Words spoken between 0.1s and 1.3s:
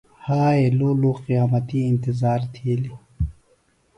ہائے لُو لُو